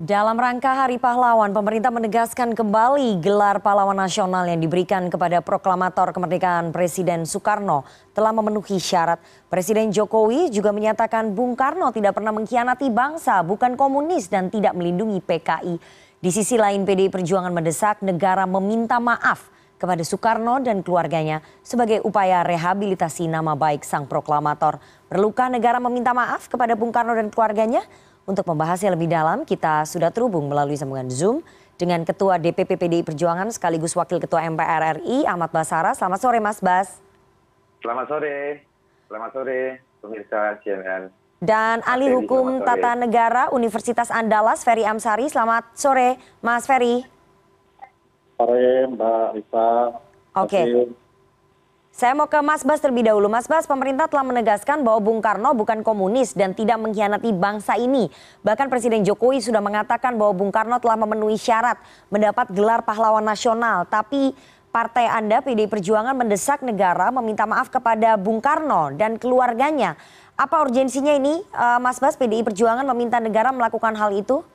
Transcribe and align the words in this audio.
dalam 0.00 0.32
rangka 0.40 0.72
hari 0.72 0.96
pahlawan 0.96 1.52
pemerintah 1.52 1.92
menegaskan 1.92 2.56
kembali 2.56 3.20
gelar 3.20 3.60
pahlawan 3.60 4.00
nasional 4.00 4.48
yang 4.48 4.56
diberikan 4.56 5.12
kepada 5.12 5.44
proklamator 5.44 6.16
kemerdekaan 6.16 6.72
presiden 6.72 7.28
soekarno 7.28 7.84
telah 8.16 8.32
memenuhi 8.32 8.80
syarat. 8.80 9.20
Presiden 9.52 9.92
jokowi 9.92 10.48
juga 10.48 10.72
menyatakan 10.72 11.36
bung 11.36 11.52
karno 11.52 11.92
tidak 11.92 12.16
pernah 12.16 12.32
mengkhianati 12.32 12.88
bangsa 12.88 13.44
bukan 13.44 13.76
komunis 13.76 14.32
dan 14.32 14.48
tidak 14.48 14.72
melindungi 14.72 15.20
pki 15.20 15.76
di 16.16 16.30
sisi 16.32 16.56
lain 16.56 16.88
pdi 16.88 17.12
perjuangan 17.12 17.52
mendesak 17.52 18.00
negara 18.00 18.48
meminta 18.48 18.96
maaf 18.96 19.52
kepada 19.76 20.00
soekarno 20.00 20.64
dan 20.64 20.80
keluarganya 20.80 21.44
sebagai 21.60 22.00
upaya 22.08 22.40
rehabilitasi 22.40 23.28
nama 23.28 23.52
baik 23.52 23.84
sang 23.84 24.08
proklamator. 24.08 24.80
Perlukah 25.12 25.52
negara 25.52 25.76
meminta 25.76 26.16
maaf 26.16 26.48
kepada 26.48 26.72
bung 26.72 26.88
karno 26.88 27.12
dan 27.12 27.28
keluarganya 27.28 27.84
untuk 28.30 28.46
membahasnya 28.46 28.94
lebih 28.94 29.10
dalam, 29.10 29.42
kita 29.42 29.82
sudah 29.82 30.14
terhubung 30.14 30.46
melalui 30.46 30.78
sambungan 30.78 31.10
Zoom 31.10 31.42
dengan 31.74 32.06
Ketua 32.06 32.38
DPP 32.38 32.78
PDI 32.78 33.02
Perjuangan 33.02 33.50
sekaligus 33.50 33.98
Wakil 33.98 34.22
Ketua 34.22 34.46
MPR 34.46 35.02
RI 35.02 35.26
Ahmad 35.26 35.50
Basara. 35.50 35.90
Selamat 35.98 36.22
sore 36.22 36.38
Mas 36.38 36.62
Bas. 36.62 37.02
Selamat 37.82 38.06
sore, 38.06 38.62
selamat 39.10 39.30
sore 39.34 39.60
pemirsa 39.98 40.40
CNN. 40.62 41.10
Dan 41.40 41.80
ahli 41.88 42.12
hukum 42.12 42.60
tata 42.60 42.92
negara 42.94 43.48
Universitas 43.50 44.12
Andalas 44.12 44.60
Ferry 44.60 44.84
Amsari. 44.84 45.32
Selamat 45.32 45.72
sore 45.72 46.20
Mas 46.44 46.68
Ferry. 46.68 47.00
Sore 48.36 48.86
Mbak 48.92 49.26
Risa. 49.40 49.68
Oke. 50.36 50.52
Okay. 50.52 50.64
Saya 51.90 52.14
mau 52.14 52.30
ke 52.30 52.38
Mas 52.38 52.62
Bas 52.62 52.78
terlebih 52.78 53.02
dahulu. 53.02 53.26
Mas 53.26 53.50
Bas, 53.50 53.66
pemerintah 53.66 54.06
telah 54.06 54.22
menegaskan 54.22 54.86
bahwa 54.86 55.02
Bung 55.02 55.18
Karno 55.18 55.50
bukan 55.58 55.82
komunis 55.82 56.38
dan 56.38 56.54
tidak 56.54 56.78
mengkhianati 56.78 57.34
bangsa 57.34 57.74
ini. 57.74 58.06
Bahkan 58.46 58.70
Presiden 58.70 59.02
Jokowi 59.02 59.42
sudah 59.42 59.58
mengatakan 59.58 60.14
bahwa 60.14 60.32
Bung 60.38 60.54
Karno 60.54 60.78
telah 60.78 60.94
memenuhi 60.94 61.34
syarat 61.34 61.82
mendapat 62.06 62.54
gelar 62.54 62.86
pahlawan 62.86 63.26
nasional. 63.26 63.90
Tapi 63.90 64.30
partai 64.70 65.10
Anda, 65.10 65.42
PDI 65.42 65.66
Perjuangan, 65.66 66.14
mendesak 66.14 66.62
negara 66.62 67.10
meminta 67.10 67.42
maaf 67.42 67.74
kepada 67.74 68.14
Bung 68.14 68.38
Karno 68.38 68.94
dan 68.94 69.18
keluarganya. 69.18 69.98
Apa 70.38 70.62
urgensinya 70.62 71.10
ini, 71.10 71.42
eh, 71.42 71.78
Mas 71.82 71.98
Bas, 71.98 72.14
PDI 72.14 72.46
Perjuangan 72.46 72.86
meminta 72.86 73.18
negara 73.18 73.50
melakukan 73.50 73.98
hal 73.98 74.14
itu? 74.14 74.46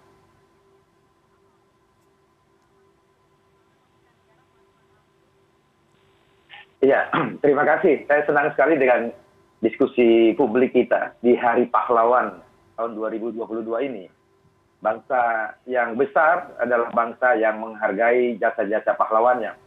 Iya, 6.85 7.09
terima 7.43 7.65
kasih. 7.65 8.05
Saya 8.05 8.21
senang 8.29 8.53
sekali 8.53 8.77
dengan 8.77 9.09
diskusi 9.65 10.37
publik 10.37 10.77
kita 10.77 11.17
di 11.25 11.33
Hari 11.33 11.65
Pahlawan 11.73 12.37
tahun 12.77 12.93
2022 12.93 13.65
ini. 13.89 14.05
Bangsa 14.85 15.55
yang 15.65 15.97
besar 15.97 16.53
adalah 16.61 16.93
bangsa 16.93 17.33
yang 17.41 17.57
menghargai 17.57 18.37
jasa-jasa 18.37 18.93
pahlawannya. 18.93 19.57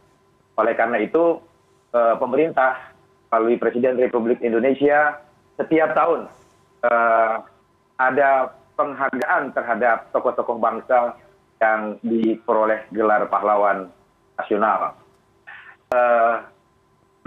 Oleh 0.55 0.73
karena 0.79 1.03
itu, 1.03 1.43
eh, 1.91 2.15
pemerintah 2.15 2.95
melalui 3.27 3.59
Presiden 3.59 3.99
Republik 3.99 4.39
Indonesia 4.39 5.19
setiap 5.59 5.91
tahun 5.91 6.31
eh, 6.87 7.35
ada 7.99 8.55
penghargaan 8.79 9.51
terhadap 9.51 10.07
tokoh-tokoh 10.15 10.55
bangsa 10.55 11.19
yang 11.59 11.99
diperoleh 11.99 12.87
gelar 12.95 13.27
pahlawan 13.27 13.91
nasional. 14.39 14.95
Eh, 15.91 16.35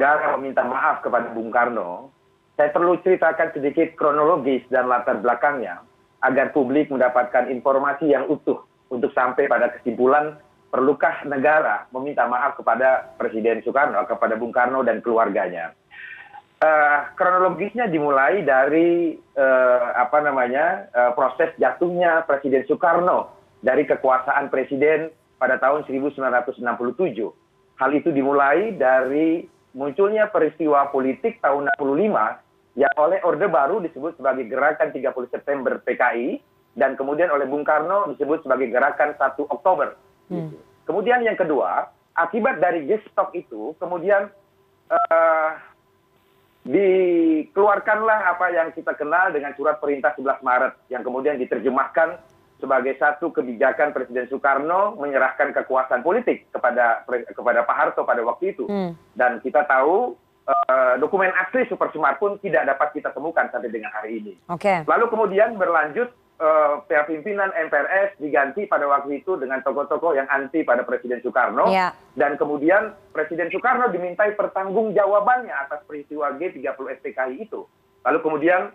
negara 0.03 0.35
meminta 0.35 0.67
maaf 0.67 0.99
kepada 0.99 1.31
bung 1.31 1.55
karno 1.55 2.11
saya 2.59 2.75
perlu 2.75 2.99
ceritakan 3.07 3.55
sedikit 3.55 3.95
kronologis 3.95 4.67
dan 4.67 4.91
latar 4.91 5.23
belakangnya 5.23 5.79
agar 6.27 6.51
publik 6.51 6.91
mendapatkan 6.91 7.47
informasi 7.47 8.11
yang 8.11 8.27
utuh 8.27 8.67
untuk 8.91 9.15
sampai 9.15 9.47
pada 9.47 9.71
kesimpulan 9.79 10.43
perlukah 10.75 11.23
negara 11.23 11.87
meminta 11.95 12.27
maaf 12.27 12.59
kepada 12.59 13.15
Presiden 13.15 13.63
Soekarno, 13.63 14.03
kepada 14.11 14.35
Bung 14.35 14.51
Karno 14.51 14.83
dan 14.83 14.99
keluarganya. 15.07 15.71
Uh, 16.59 17.07
kronologisnya 17.15 17.87
dimulai 17.87 18.43
dari 18.43 19.15
uh, 19.39 19.87
apa 20.03 20.19
namanya 20.19 20.91
uh, 20.99 21.15
proses 21.15 21.55
jatuhnya 21.63 22.27
Presiden 22.27 22.67
Soekarno 22.67 23.31
dari 23.63 23.87
kekuasaan 23.87 24.51
Presiden 24.51 25.15
pada 25.39 25.63
tahun 25.63 25.87
1967. 25.87 26.59
Hal 27.79 27.91
itu 27.95 28.11
dimulai 28.11 28.75
dari 28.75 29.47
munculnya 29.73 30.29
peristiwa 30.29 30.89
politik 30.93 31.41
tahun 31.41 31.69
65 31.81 32.79
yang 32.81 32.93
oleh 32.97 33.21
Orde 33.25 33.49
Baru 33.49 33.85
disebut 33.85 34.17
sebagai 34.17 34.49
Gerakan 34.49 34.93
30 34.93 35.13
September 35.29 35.77
PKI 35.85 36.41
dan 36.73 36.97
kemudian 36.97 37.29
oleh 37.29 37.45
Bung 37.45 37.65
Karno 37.65 38.09
disebut 38.17 38.45
sebagai 38.45 38.73
Gerakan 38.73 39.13
1 39.17 39.37
Oktober. 39.45 39.93
Hmm. 40.33 40.57
Kemudian 40.89 41.21
yang 41.21 41.37
kedua, 41.37 41.93
akibat 42.17 42.61
dari 42.61 42.89
gestok 42.89 43.37
itu 43.37 43.77
kemudian 43.77 44.33
uh, 44.89 45.51
dikeluarkanlah 46.63 48.33
apa 48.33 48.47
yang 48.55 48.71
kita 48.71 48.95
kenal 48.95 49.35
dengan 49.35 49.53
surat 49.59 49.83
perintah 49.83 50.15
11 50.15 50.41
Maret 50.47 50.73
yang 50.89 51.03
kemudian 51.03 51.37
diterjemahkan 51.37 52.23
sebagai 52.63 52.95
satu 52.95 53.35
kebijakan 53.35 53.91
Presiden 53.91 54.31
Soekarno 54.31 54.95
menyerahkan 54.95 55.51
kekuasaan 55.51 56.07
politik 56.07 56.47
kepada 56.55 57.03
kepada 57.11 57.67
Pak 57.67 57.77
Harto 57.77 58.07
pada 58.07 58.23
waktu 58.23 58.55
itu. 58.55 58.71
Hmm. 58.71 58.95
Dan 59.19 59.43
kita 59.43 59.67
tahu 59.67 60.15
uh, 60.47 60.95
dokumen 61.03 61.35
asli 61.35 61.67
Super 61.67 61.91
Smart 61.91 62.23
pun 62.23 62.39
tidak 62.39 62.71
dapat 62.71 62.95
kita 62.95 63.11
temukan 63.11 63.51
sampai 63.51 63.75
dengan 63.75 63.91
hari 63.91 64.23
ini. 64.23 64.39
Okay. 64.47 64.87
Lalu 64.87 65.11
kemudian 65.11 65.59
berlanjut 65.59 66.15
uh, 66.39 66.87
pimpinan 66.87 67.51
MPRS 67.55 68.19
diganti 68.23 68.71
pada 68.71 68.87
waktu 68.87 69.23
itu 69.23 69.35
dengan 69.39 69.63
tokoh-tokoh 69.67 70.15
yang 70.15 70.31
anti 70.31 70.63
pada 70.63 70.87
Presiden 70.87 71.19
Soekarno. 71.23 71.67
Yeah. 71.71 71.95
Dan 72.15 72.39
kemudian 72.39 72.95
Presiden 73.11 73.51
Soekarno 73.51 73.91
dimintai 73.91 74.39
pertanggungjawabannya 74.39 75.51
atas 75.51 75.83
peristiwa 75.91 76.35
G30 76.39 76.79
SPKI 76.79 77.43
itu. 77.43 77.67
Lalu 78.03 78.19
kemudian 78.23 78.75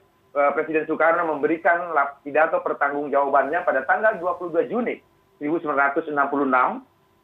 presiden 0.53 0.85
soekarno 0.85 1.25
memberikan 1.33 1.89
pidato 2.21 2.61
pertanggungjawabannya 2.61 3.65
pada 3.65 3.81
tanggal 3.89 4.21
22 4.21 4.69
Juni 4.69 5.01
1966 5.41 6.13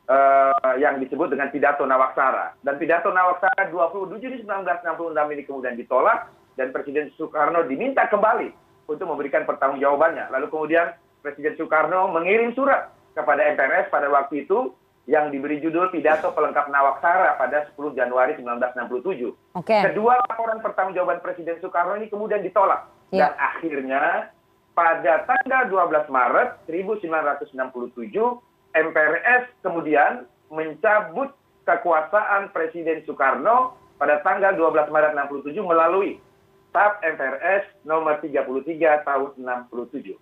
eh, 0.10 0.76
yang 0.82 0.98
disebut 0.98 1.28
dengan 1.30 1.54
pidato 1.54 1.86
Nawaksara. 1.86 2.58
Dan 2.66 2.82
pidato 2.82 3.14
Nawaksara 3.14 3.70
27 3.70 4.18
Juni 4.18 4.38
1966 4.42 5.34
ini 5.38 5.44
kemudian 5.46 5.76
ditolak 5.78 6.34
dan 6.58 6.74
Presiden 6.74 7.14
Soekarno 7.18 7.66
diminta 7.66 8.06
kembali 8.10 8.50
untuk 8.90 9.06
memberikan 9.06 9.46
pertanggungjawabannya. 9.46 10.34
Lalu 10.34 10.48
kemudian 10.50 10.94
Presiden 11.22 11.56
Soekarno 11.56 12.12
mengirim 12.12 12.52
surat 12.58 12.92
kepada 13.14 13.46
MPRS 13.54 13.94
pada 13.94 14.10
waktu 14.10 14.46
itu 14.46 14.74
yang 15.04 15.36
diberi 15.36 15.60
judul 15.60 15.92
pidato 15.92 16.32
pelengkap 16.32 16.72
Nawaksara 16.72 17.36
pada 17.36 17.68
10 17.76 18.00
Januari 18.00 18.40
1967. 18.40 19.60
Okay. 19.60 19.82
Kedua 19.92 20.16
laporan 20.16 20.64
pertanggungjawaban 20.64 21.20
Presiden 21.20 21.60
Soekarno 21.60 22.00
ini 22.00 22.08
kemudian 22.08 22.40
ditolak. 22.40 22.88
Ya. 23.12 23.30
Dan 23.30 23.34
akhirnya 23.42 24.04
pada 24.74 25.14
tanggal 25.28 25.64
12 25.70 26.10
Maret 26.10 26.50
1967 26.70 28.14
MPRS 28.74 29.44
kemudian 29.62 30.26
mencabut 30.50 31.34
kekuasaan 31.66 32.50
Presiden 32.52 33.02
Soekarno 33.06 33.78
pada 33.98 34.20
tanggal 34.26 34.58
12 34.58 34.94
Maret 34.94 35.14
67 35.16 35.54
melalui 35.64 36.20
TAP 36.74 37.00
MPRS 37.06 37.64
nomor 37.86 38.18
33 38.20 39.06
tahun 39.06 39.30
67. 39.38 40.18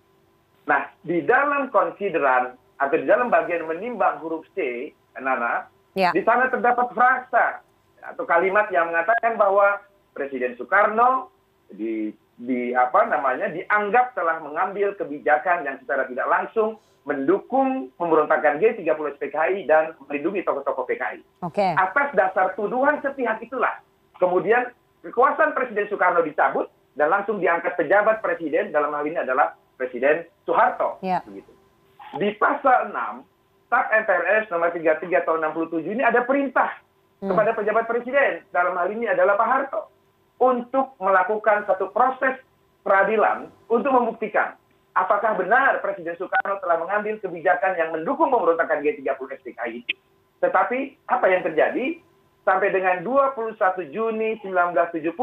Nah, 0.68 0.92
di 1.02 1.24
dalam 1.24 1.72
konsideran 1.72 2.54
atau 2.76 2.96
di 3.00 3.08
dalam 3.08 3.32
bagian 3.32 3.66
menimbang 3.66 4.20
huruf 4.20 4.44
C, 4.52 4.90
Nana, 5.16 5.66
ya. 5.96 6.12
di 6.12 6.22
sana 6.22 6.52
terdapat 6.52 6.92
frasa 6.92 7.64
atau 8.04 8.24
kalimat 8.28 8.68
yang 8.70 8.92
mengatakan 8.92 9.40
bahwa 9.40 9.80
Presiden 10.12 10.54
Soekarno 10.60 11.32
di, 11.72 12.12
di 12.42 12.74
apa 12.74 13.06
namanya 13.06 13.54
dianggap 13.54 14.18
telah 14.18 14.42
mengambil 14.42 14.98
kebijakan 14.98 15.62
yang 15.62 15.78
secara 15.78 16.10
tidak 16.10 16.26
langsung 16.26 16.80
mendukung 17.06 17.90
pemberontakan 17.98 18.62
G30 18.62 19.18
PKI 19.18 19.66
dan 19.66 19.94
melindungi 20.06 20.46
tokoh-tokoh 20.46 20.86
PKI. 20.86 21.22
Okay. 21.50 21.74
Atas 21.74 22.14
dasar 22.14 22.54
tuduhan 22.54 23.02
sepihak 23.02 23.42
itulah, 23.42 23.82
kemudian 24.22 24.70
kekuasaan 25.02 25.54
Presiden 25.54 25.90
Soekarno 25.90 26.22
dicabut 26.22 26.70
dan 26.94 27.10
langsung 27.10 27.42
diangkat 27.42 27.74
pejabat 27.74 28.22
presiden 28.22 28.70
dalam 28.70 28.94
hal 28.94 29.02
ini 29.02 29.18
adalah 29.18 29.58
Presiden 29.74 30.22
Soeharto. 30.46 31.02
Yeah. 31.02 31.26
Begitu 31.26 31.52
di 32.20 32.28
pasal 32.36 32.92
enam 32.92 33.24
tap 33.72 33.88
mprs 33.88 34.52
nomor 34.52 34.68
tiga 34.76 35.00
puluh 35.00 35.02
tiga 35.08 35.18
tahun 35.24 35.38
enam 35.40 35.52
puluh 35.56 35.68
tujuh 35.72 35.92
ini 35.96 36.04
ada 36.04 36.20
perintah 36.28 36.76
hmm. 37.24 37.28
kepada 37.32 37.56
pejabat 37.56 37.84
presiden 37.88 38.44
dalam 38.52 38.76
hal 38.76 38.88
ini 38.92 39.08
adalah 39.08 39.40
pak 39.40 39.48
harto 39.48 39.88
untuk 40.42 40.98
melakukan 40.98 41.62
satu 41.70 41.94
proses 41.94 42.34
peradilan 42.82 43.46
untuk 43.70 43.94
membuktikan 43.94 44.58
apakah 44.98 45.38
benar 45.38 45.80
Presiden 45.80 46.18
Soekarno 46.18 46.60
telah 46.60 46.82
mengambil 46.82 47.16
kebijakan 47.22 47.78
yang 47.78 47.94
mendukung 47.94 48.28
pemberontakan 48.28 48.84
G30 48.84 49.28
SPKI 49.40 49.86
itu. 49.86 49.94
Tetapi 50.42 50.98
apa 51.08 51.26
yang 51.30 51.42
terjadi? 51.46 52.02
Sampai 52.42 52.74
dengan 52.74 53.06
21 53.06 53.54
Juni 53.94 54.34
1970, 54.42 55.14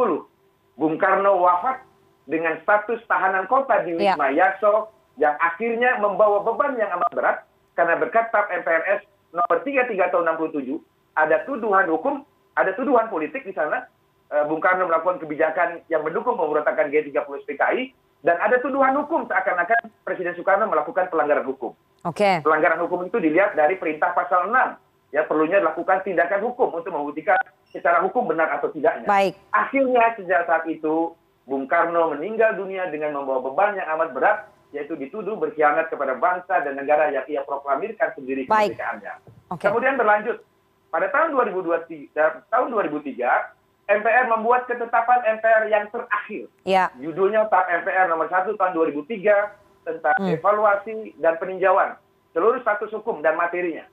Bung 0.79 0.95
Karno 0.95 1.43
wafat 1.43 1.83
dengan 2.31 2.55
status 2.63 3.03
tahanan 3.11 3.43
kota 3.51 3.83
di 3.83 3.99
ya. 3.99 4.15
Wisma 4.15 4.31
ya. 4.31 4.55
Yaso 4.55 4.87
yang 5.19 5.35
akhirnya 5.43 5.99
membawa 5.99 6.39
beban 6.47 6.79
yang 6.79 6.87
amat 6.95 7.11
berat 7.11 7.37
karena 7.75 7.99
berkat 7.99 8.31
TAP 8.31 8.47
MPRS 8.63 9.03
nomor 9.35 9.59
33 9.67 10.15
tahun 10.15 10.31
67 10.39 10.79
ada 11.19 11.43
tuduhan 11.43 11.91
hukum, 11.91 12.23
ada 12.55 12.71
tuduhan 12.79 13.11
politik 13.11 13.43
di 13.43 13.51
sana. 13.51 13.83
Uh, 14.29 14.45
Bung 14.45 14.61
Karno 14.61 14.85
melakukan 14.85 15.17
kebijakan 15.17 15.81
yang 15.89 16.05
mendukung 16.05 16.37
pemberontakan 16.37 16.93
G30 16.93 17.49
PKI 17.49 17.97
dan 18.21 18.35
ada 18.37 18.59
tuduhan 18.59 18.93
hukum 18.99 19.25
seakan-akan 19.25 19.89
Presiden 20.03 20.35
Soekarno 20.35 20.67
melakukan 20.67 21.07
pelanggaran 21.07 21.47
hukum. 21.47 21.71
Oke. 22.03 22.19
Okay. 22.19 22.35
Pelanggaran 22.43 22.77
hukum 22.83 23.07
itu 23.07 23.17
dilihat 23.17 23.55
dari 23.55 23.79
perintah 23.79 24.11
pasal 24.11 24.51
6. 24.51 25.15
Ya 25.15 25.25
perlunya 25.25 25.57
dilakukan 25.57 26.05
tindakan 26.05 26.45
hukum 26.45 26.69
untuk 26.77 26.93
membuktikan 26.93 27.41
secara 27.73 28.03
hukum 28.05 28.29
benar 28.29 28.53
atau 28.53 28.69
tidaknya. 28.69 29.09
Baik. 29.09 29.33
Akhirnya 29.49 30.13
sejak 30.13 30.45
saat 30.45 30.69
itu 30.69 31.17
Bung 31.49 31.65
Karno 31.65 32.13
meninggal 32.13 32.53
dunia 32.53 32.85
dengan 32.93 33.17
membawa 33.17 33.41
beban 33.41 33.73
yang 33.79 33.89
amat 33.97 34.09
berat 34.13 34.37
yaitu 34.69 34.93
dituduh 34.93 35.33
berkhianat 35.33 35.89
kepada 35.89 36.13
bangsa 36.13 36.61
dan 36.61 36.77
negara 36.77 37.09
yang 37.09 37.25
ia 37.25 37.41
proklamirkan 37.41 38.13
sendiri 38.13 38.45
kemerdekaannya. 38.45 39.13
Okay. 39.57 39.65
Kemudian 39.65 39.97
berlanjut 39.97 40.45
pada 40.93 41.09
tahun 41.09 41.33
2023 41.33 42.13
tahun 42.53 42.67
2003 42.69 43.58
MPR 43.89 44.29
membuat 44.29 44.69
ketetapan 44.69 45.41
MPR 45.41 45.65
yang 45.73 45.89
terakhir. 45.89 46.45
Ya. 46.61 46.93
Judulnya 47.01 47.49
TAP 47.49 47.65
MPR 47.81 48.05
nomor 48.05 48.29
1 48.29 48.53
tahun 48.53 48.71
2003 48.77 49.89
tentang 49.89 50.17
hmm. 50.21 50.37
evaluasi 50.37 51.17
dan 51.17 51.41
peninjauan 51.41 51.97
seluruh 52.37 52.61
status 52.61 52.93
hukum 52.93 53.25
dan 53.25 53.33
materinya. 53.33 53.89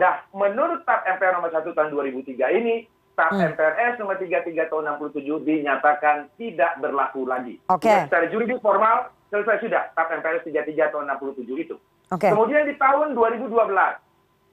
Nah, 0.00 0.24
menurut 0.32 0.88
TAP 0.88 1.04
MPR 1.20 1.36
nomor 1.36 1.52
1 1.52 1.60
tahun 1.60 1.88
2003 1.92 2.40
ini 2.56 2.88
TAP 3.14 3.32
hmm. 3.36 3.44
MPRS 3.52 3.94
nomor 4.00 4.16
33 4.16 4.72
tahun 4.72 4.84
67 4.96 5.22
dinyatakan 5.44 6.16
tidak 6.40 6.72
berlaku 6.80 7.28
lagi. 7.28 7.60
Oke. 7.68 7.84
Okay. 7.84 8.08
secara 8.08 8.26
juridis 8.32 8.58
formal 8.64 9.12
selesai 9.28 9.60
sudah 9.60 9.92
TAP 9.92 10.08
MPRS 10.24 10.48
33 10.48 10.88
tahun 10.88 11.04
67 11.20 11.44
itu. 11.68 11.76
Okay. 12.08 12.32
Kemudian 12.32 12.64
di 12.64 12.74
tahun 12.80 13.12
2012 13.12 13.52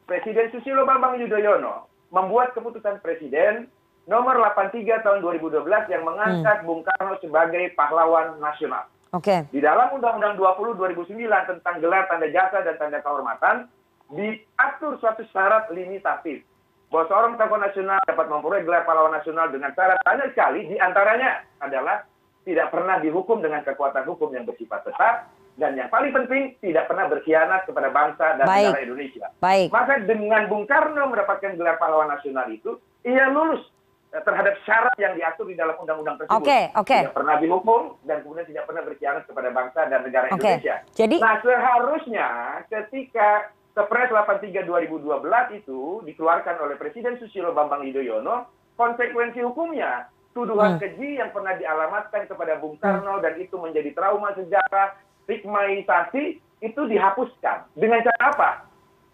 Presiden 0.03 0.51
Susilo 0.51 0.83
Bambang 0.83 1.15
Yudhoyono 1.15 1.87
membuat 2.11 2.51
keputusan 2.51 2.99
presiden 2.99 3.71
nomor 4.09 4.41
83 4.57 5.05
tahun 5.05 5.19
2012 5.21 5.61
yang 5.93 6.03
mengangkat 6.05 6.57
hmm. 6.61 6.67
Bung 6.67 6.81
Karno 6.81 7.15
sebagai 7.21 7.73
pahlawan 7.77 8.37
nasional. 8.41 8.89
Oke. 9.11 9.27
Okay. 9.27 9.39
Di 9.51 9.59
dalam 9.59 9.91
Undang-Undang 9.93 10.39
20 10.39 10.79
2009 11.05 11.51
tentang 11.51 11.75
gelar 11.83 12.07
tanda 12.07 12.27
jasa 12.31 12.63
dan 12.63 12.75
tanda 12.79 13.03
kehormatan 13.03 13.67
diatur 14.11 14.99
suatu 14.99 15.23
syarat 15.31 15.71
limitatif 15.71 16.43
bahwa 16.91 17.07
seorang 17.07 17.33
tokoh 17.39 17.59
nasional 17.59 17.99
dapat 18.03 18.27
memperoleh 18.27 18.67
gelar 18.67 18.83
pahlawan 18.83 19.15
nasional 19.15 19.47
dengan 19.47 19.71
syarat 19.71 20.03
banyak 20.03 20.35
sekali, 20.35 20.67
di 20.67 20.75
antaranya 20.75 21.39
adalah 21.63 22.03
tidak 22.43 22.67
pernah 22.67 22.99
dihukum 22.99 23.39
dengan 23.39 23.63
kekuatan 23.63 24.03
hukum 24.03 24.27
yang 24.35 24.43
bersifat 24.43 24.83
tetap, 24.83 25.31
dan 25.55 25.79
yang 25.79 25.87
paling 25.87 26.11
penting 26.11 26.51
tidak 26.59 26.91
pernah 26.91 27.07
berkhianat 27.07 27.63
kepada 27.63 27.87
bangsa 27.95 28.35
dan 28.35 28.43
Baik. 28.43 28.75
negara 28.75 28.83
Indonesia. 28.83 29.25
Baik. 29.39 29.67
Maka 29.71 29.93
dengan 30.03 30.43
Bung 30.51 30.67
Karno 30.67 31.03
mendapatkan 31.07 31.55
gelar 31.55 31.79
pahlawan 31.79 32.11
nasional 32.11 32.51
itu, 32.51 32.75
ia 33.07 33.31
lulus 33.31 33.63
terhadap 34.11 34.59
syarat 34.67 34.91
yang 34.99 35.15
diatur 35.15 35.47
di 35.47 35.55
dalam 35.55 35.71
undang-undang 35.79 36.19
tersebut. 36.19 36.35
Oke, 36.35 36.51
okay, 36.51 36.63
oke. 36.75 36.83
Okay. 36.83 37.01
Tidak 37.07 37.15
pernah 37.15 37.35
dihukum 37.39 37.81
dan 38.03 38.17
kemudian 38.19 38.47
tidak 38.51 38.63
pernah 38.67 38.83
berkhianat 38.83 39.23
kepada 39.23 39.49
bangsa 39.55 39.79
dan 39.87 39.99
negara 40.03 40.25
okay. 40.27 40.35
Indonesia. 40.35 40.75
Jadi, 40.91 41.15
nah 41.23 41.35
seharusnya 41.39 42.27
ketika 42.67 43.29
Kepres 43.71 44.11
83 44.11 44.67
2012 44.67 45.63
itu 45.63 46.03
dikeluarkan 46.03 46.55
oleh 46.59 46.75
Presiden 46.75 47.15
Susilo 47.23 47.55
Bambang 47.55 47.87
Yudhoyono, 47.87 48.51
konsekuensi 48.75 49.39
hukumnya 49.47 50.11
tuduhan 50.35 50.75
hmm. 50.75 50.81
keji 50.83 51.23
yang 51.23 51.31
pernah 51.31 51.55
dialamatkan 51.55 52.27
kepada 52.27 52.59
Bung 52.59 52.75
Karno 52.83 53.19
hmm. 53.19 53.23
dan 53.23 53.33
itu 53.39 53.55
menjadi 53.55 53.95
trauma 53.95 54.35
sejarah, 54.35 54.99
stigmatisasi 55.23 56.23
itu 56.59 56.81
dihapuskan. 56.87 57.71
Dengan 57.79 58.03
cara 58.03 58.21
apa? 58.27 58.49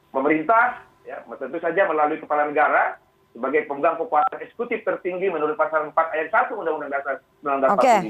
Pemerintah 0.10 0.82
ya 1.06 1.22
tentu 1.38 1.62
saja 1.62 1.86
melalui 1.86 2.18
kepala 2.18 2.50
negara 2.50 2.98
sebagai 3.38 3.70
pemegang 3.70 4.02
kekuasaan 4.02 4.42
eksekutif 4.42 4.82
tertinggi 4.82 5.30
menurut 5.30 5.54
pasal 5.54 5.94
4 5.94 5.94
ayat 5.94 6.28
1 6.34 6.58
Undang-Undang 6.58 6.92
Dasar 6.92 7.22
1945 7.46 7.70
okay 7.78 8.02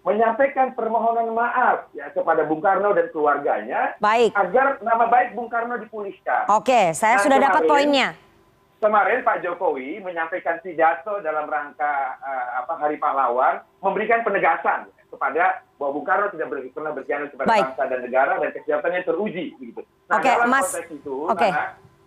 menyampaikan 0.00 0.72
permohonan 0.72 1.28
maaf 1.36 1.92
ya 1.92 2.08
kepada 2.08 2.48
Bung 2.48 2.64
Karno 2.64 2.96
dan 2.96 3.12
keluarganya 3.12 4.00
baik. 4.00 4.32
agar 4.32 4.80
nama 4.80 5.04
baik 5.04 5.36
Bung 5.36 5.52
Karno 5.52 5.76
dipulihkan. 5.76 6.48
Oke, 6.48 6.96
saya 6.96 7.20
nah, 7.20 7.24
sudah 7.24 7.38
dapat 7.38 7.62
poinnya. 7.68 8.16
Kemarin 8.80 9.20
Pak 9.20 9.44
Jokowi 9.44 10.00
menyampaikan 10.00 10.56
pidato 10.64 11.20
dalam 11.20 11.44
rangka 11.44 12.16
uh, 12.16 12.64
apa 12.64 12.80
Hari 12.80 12.96
Pahlawan 12.96 13.60
memberikan 13.84 14.24
penegasan 14.24 14.88
kepada 15.12 15.60
bahwa 15.76 16.00
Bung 16.00 16.06
Karno 16.08 16.32
tidak 16.32 16.48
ber, 16.48 16.64
pernah 16.72 16.92
berkhianat 16.96 17.28
kepada 17.36 17.48
baik. 17.52 17.64
bangsa 17.68 17.82
dan 17.92 18.00
negara 18.00 18.32
dan 18.40 18.50
kesiapannya 18.56 19.00
teruji 19.04 19.52
begitu. 19.60 19.84
Nah, 20.08 20.16
Oke, 20.16 20.30
dalam 20.32 20.48
Mas. 20.48 20.64
konteks 20.64 20.90
itu 20.96 21.16
okay. 21.28 21.52
karena 21.52 21.64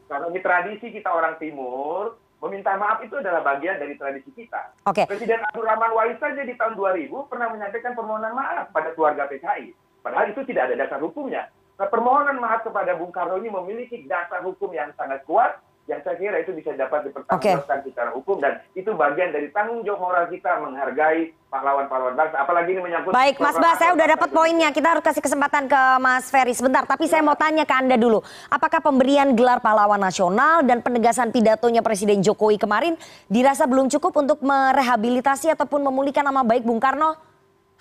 karena 0.10 0.26
ini 0.34 0.40
tradisi 0.42 0.88
kita 0.90 1.10
orang 1.14 1.38
timur 1.38 2.18
meminta 2.44 2.76
maaf 2.76 3.00
itu 3.00 3.16
adalah 3.16 3.40
bagian 3.40 3.80
dari 3.80 3.96
tradisi 3.96 4.28
kita. 4.36 4.76
Okay. 4.84 5.08
Presiden 5.08 5.40
Abdurrahman 5.48 5.96
Wahid 5.96 6.20
saja 6.20 6.44
di 6.44 6.52
tahun 6.60 6.76
2000 6.76 7.32
pernah 7.32 7.48
menyampaikan 7.48 7.96
permohonan 7.96 8.36
maaf 8.36 8.68
pada 8.76 8.92
keluarga 8.92 9.32
PKI. 9.32 9.72
Padahal 10.04 10.36
itu 10.36 10.44
tidak 10.44 10.68
ada 10.68 10.76
dasar 10.76 11.00
hukumnya. 11.00 11.48
Nah, 11.80 11.88
permohonan 11.88 12.38
maaf 12.44 12.68
kepada 12.68 13.00
Bung 13.00 13.16
Karno 13.16 13.40
ini 13.40 13.48
memiliki 13.48 14.04
dasar 14.04 14.44
hukum 14.44 14.76
yang 14.76 14.92
sangat 15.00 15.24
kuat 15.24 15.56
yang 15.84 16.00
saya 16.00 16.16
kira 16.16 16.40
itu 16.40 16.56
bisa 16.56 16.72
dapat 16.80 17.12
dipertanggungjawabkan 17.12 17.78
okay. 17.84 17.88
secara 17.92 18.16
hukum 18.16 18.40
dan 18.40 18.64
itu 18.72 18.88
bagian 18.96 19.36
dari 19.36 19.52
tanggung 19.52 19.84
jawab 19.84 20.00
moral 20.00 20.26
kita 20.32 20.64
menghargai 20.64 21.36
pahlawan-pahlawan 21.52 22.16
bangsa. 22.16 22.40
Apalagi 22.40 22.72
ini 22.72 22.82
menyangkut. 22.82 23.12
Baik, 23.12 23.36
Mas 23.44 23.60
Bas, 23.60 23.76
saya 23.76 23.92
sudah 23.92 24.08
dapat 24.16 24.30
poinnya. 24.32 24.72
Kita 24.72 24.96
harus 24.96 25.04
kasih 25.04 25.20
kesempatan 25.20 25.68
ke 25.68 25.82
Mas 26.00 26.32
Ferry 26.32 26.56
sebentar. 26.56 26.88
Tapi 26.88 27.12
ya. 27.12 27.20
saya 27.20 27.22
mau 27.28 27.36
tanya 27.36 27.68
ke 27.68 27.76
Anda 27.76 28.00
dulu, 28.00 28.24
apakah 28.48 28.80
pemberian 28.80 29.36
gelar 29.36 29.60
pahlawan 29.60 30.00
nasional 30.00 30.64
dan 30.64 30.80
penegasan 30.80 31.36
pidatonya 31.36 31.84
Presiden 31.84 32.24
Jokowi 32.24 32.56
kemarin 32.56 32.96
dirasa 33.28 33.68
belum 33.68 33.92
cukup 33.92 34.24
untuk 34.24 34.40
merehabilitasi 34.40 35.52
ataupun 35.52 35.84
memulihkan 35.84 36.24
nama 36.24 36.48
baik 36.48 36.64
Bung 36.64 36.80
Karno? 36.80 37.20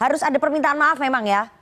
Harus 0.03 0.27
ada 0.27 0.35
permintaan 0.43 0.75
maaf 0.75 0.99
memang 0.99 1.23
ya? 1.23 1.62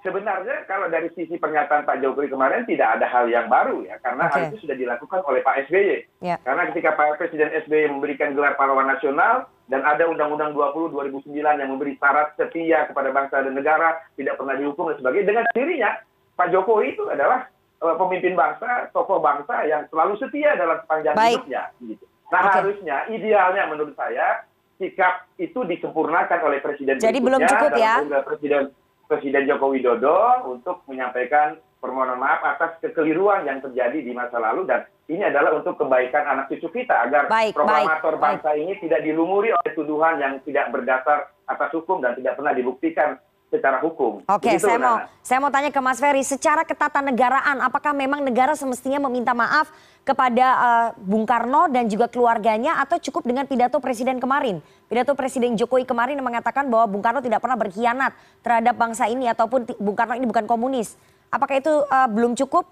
Sebenarnya 0.00 0.64
kalau 0.64 0.88
dari 0.88 1.12
sisi 1.12 1.36
pernyataan 1.36 1.84
Pak 1.84 2.00
Jokowi 2.00 2.32
kemarin 2.32 2.64
tidak 2.64 2.98
ada 2.98 3.06
hal 3.08 3.28
yang 3.28 3.46
baru 3.52 3.84
ya 3.84 4.00
karena 4.00 4.28
okay. 4.28 4.32
hal 4.32 4.40
itu 4.52 4.66
sudah 4.66 4.76
dilakukan 4.76 5.20
oleh 5.28 5.40
Pak 5.44 5.68
SBY. 5.68 6.24
Yeah. 6.24 6.38
Karena 6.40 6.68
ketika 6.72 6.96
Pak 6.96 7.20
Presiden 7.20 7.52
SBY 7.64 7.92
memberikan 7.92 8.32
gelar 8.32 8.56
pahlawan 8.56 8.88
nasional 8.88 9.48
dan 9.68 9.84
ada 9.84 10.08
Undang-Undang 10.08 10.56
20 10.56 10.96
2009 10.96 11.30
yang 11.36 11.70
memberi 11.70 11.94
syarat 12.00 12.34
setia 12.34 12.88
kepada 12.88 13.12
bangsa 13.12 13.44
dan 13.44 13.52
negara 13.54 14.00
tidak 14.16 14.40
pernah 14.40 14.56
dihukum 14.56 14.90
dan 14.90 14.96
sebagainya 14.98 15.26
dengan 15.28 15.44
dirinya 15.52 15.90
Pak 16.34 16.48
Jokowi 16.50 16.96
itu 16.96 17.04
adalah 17.12 17.46
uh, 17.84 17.96
pemimpin 18.00 18.32
bangsa, 18.32 18.88
tokoh 18.96 19.20
bangsa 19.20 19.68
yang 19.68 19.84
selalu 19.92 20.16
setia 20.16 20.56
dalam 20.56 20.80
sepanjang 20.84 21.14
Baik. 21.14 21.44
hidupnya. 21.44 21.62
Gitu. 21.84 22.04
Nah 22.30 22.40
okay. 22.46 22.54
harusnya 22.62 22.96
idealnya 23.12 23.62
menurut 23.68 23.92
saya 23.98 24.48
sikap 24.80 25.28
itu 25.36 25.60
disempurnakan 25.68 26.40
oleh 26.40 26.58
Presiden. 26.64 26.96
Jadi 26.96 27.20
belum 27.20 27.44
cukup 27.44 27.76
ya? 27.76 28.00
Presiden 28.24 28.72
Presiden 29.10 29.50
Joko 29.50 29.74
Widodo 29.74 30.46
untuk 30.46 30.86
menyampaikan 30.86 31.58
permohonan 31.82 32.22
maaf 32.22 32.46
atas 32.46 32.78
kekeliruan 32.78 33.42
yang 33.42 33.58
terjadi 33.58 33.98
di 34.06 34.14
masa 34.14 34.38
lalu 34.38 34.70
dan 34.70 34.86
ini 35.10 35.26
adalah 35.26 35.58
untuk 35.58 35.74
kebaikan 35.82 36.22
anak 36.30 36.46
cucu 36.46 36.70
kita 36.70 37.10
agar 37.10 37.26
baik, 37.26 37.50
proklamator 37.50 38.14
baik, 38.14 38.22
bangsa 38.22 38.54
baik. 38.54 38.62
ini 38.62 38.72
tidak 38.78 39.00
dilumuri 39.02 39.50
oleh 39.50 39.72
tuduhan 39.74 40.22
yang 40.22 40.38
tidak 40.46 40.70
berdasar 40.70 41.34
atas 41.50 41.70
hukum 41.74 41.98
dan 41.98 42.14
tidak 42.14 42.38
pernah 42.38 42.54
dibuktikan 42.54 43.18
secara 43.50 43.82
hukum. 43.82 44.22
Oke, 44.30 44.54
Begitu, 44.54 44.70
saya 44.70 44.78
mau 44.78 44.96
saya 45.20 45.38
mau 45.42 45.50
tanya 45.50 45.74
ke 45.74 45.80
Mas 45.82 45.98
Ferry, 45.98 46.22
secara 46.22 46.62
ketatanegaraan 46.62 47.58
apakah 47.58 47.90
memang 47.90 48.22
negara 48.22 48.54
semestinya 48.54 49.02
meminta 49.10 49.34
maaf 49.34 49.68
kepada 50.06 50.46
uh, 50.46 50.88
Bung 50.96 51.26
Karno 51.26 51.66
dan 51.68 51.90
juga 51.90 52.06
keluarganya 52.06 52.78
atau 52.78 52.96
cukup 53.02 53.26
dengan 53.26 53.44
pidato 53.44 53.82
presiden 53.82 54.22
kemarin? 54.22 54.62
Pidato 54.86 55.14
Presiden 55.14 55.54
Jokowi 55.54 55.86
kemarin 55.86 56.18
yang 56.18 56.26
mengatakan 56.26 56.66
bahwa 56.66 56.86
Bung 56.90 57.02
Karno 57.02 57.22
tidak 57.22 57.42
pernah 57.42 57.54
berkhianat 57.54 58.10
terhadap 58.42 58.74
bangsa 58.74 59.06
ini 59.06 59.26
ataupun 59.30 59.66
Bung 59.78 59.98
Karno 59.98 60.14
ini 60.18 60.26
bukan 60.26 60.46
komunis. 60.46 60.98
Apakah 61.30 61.58
itu 61.58 61.74
uh, 61.86 62.08
belum 62.10 62.34
cukup? 62.34 62.66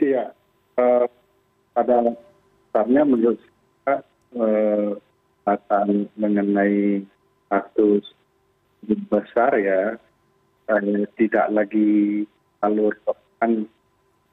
Iya, 0.00 0.32
uh, 0.80 1.04
pada 1.76 2.16
saatnya 2.72 3.02
menurut 3.04 3.40
saya 3.84 4.00
uh, 4.36 6.08
mengenai 6.16 7.04
status 7.44 8.04
besar 9.08 9.56
ya. 9.58 9.96
Eh, 10.64 11.04
tidak 11.20 11.52
lagi 11.52 12.24
alur 12.64 12.96
kan 13.36 13.68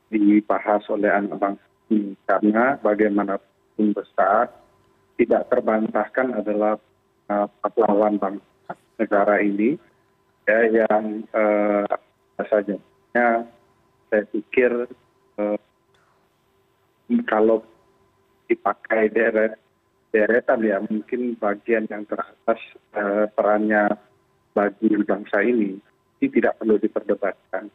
dibahas 0.07 0.83
oleh 0.87 1.11
anak 1.11 1.35
bangsa 1.39 1.67
ini. 1.91 2.15
Karena 2.23 2.79
bagaimanapun 2.79 3.91
besar 3.91 4.51
tidak 5.19 5.51
terbantahkan 5.51 6.39
adalah 6.39 6.79
uh, 7.27 7.47
pahlawan 7.61 8.15
bangsa 8.15 8.73
negara 8.95 9.43
ini. 9.43 9.75
Ya 10.47 10.83
yang 10.83 11.27
uh, 11.35 11.85
saja. 12.49 12.75
Ya, 13.13 13.45
saya 14.09 14.23
pikir 14.31 14.71
uh, 15.37 15.59
kalau 17.27 17.61
dipakai 18.47 19.11
deret 19.11 19.55
deretan 20.11 20.59
ya 20.59 20.83
mungkin 20.83 21.39
bagian 21.39 21.87
yang 21.87 22.03
teratas 22.03 22.59
uh, 22.95 23.31
perannya 23.31 23.95
bagi 24.51 24.91
bangsa 25.03 25.41
ini 25.43 25.79
ini 26.21 26.27
tidak 26.29 26.61
perlu 26.61 26.77
diperdebatkan. 26.77 27.65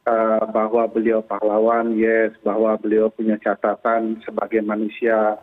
Uh, 0.00 0.42
bahwa 0.50 0.90
beliau 0.90 1.22
pahlawan, 1.22 1.94
yes, 1.94 2.34
bahwa 2.42 2.74
beliau 2.80 3.12
punya 3.12 3.38
catatan 3.38 4.18
sebagai 4.26 4.58
manusia 4.64 5.38